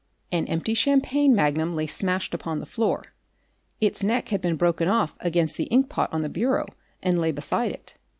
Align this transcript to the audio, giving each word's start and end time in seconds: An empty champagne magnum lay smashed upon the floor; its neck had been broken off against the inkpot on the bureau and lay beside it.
An 0.31 0.47
empty 0.47 0.73
champagne 0.73 1.35
magnum 1.35 1.75
lay 1.75 1.85
smashed 1.85 2.33
upon 2.33 2.57
the 2.59 2.65
floor; 2.65 3.03
its 3.79 4.03
neck 4.03 4.29
had 4.29 4.41
been 4.41 4.55
broken 4.55 4.87
off 4.87 5.15
against 5.19 5.57
the 5.57 5.69
inkpot 5.69 6.09
on 6.11 6.23
the 6.23 6.27
bureau 6.27 6.65
and 7.03 7.21
lay 7.21 7.31
beside 7.31 7.71
it. 7.71 7.99